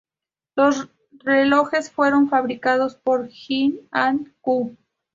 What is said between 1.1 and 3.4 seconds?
relojes fueron fabricados por